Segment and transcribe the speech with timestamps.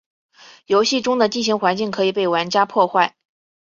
[0.65, 3.15] 游戏中的地形环境可以被玩家破坏。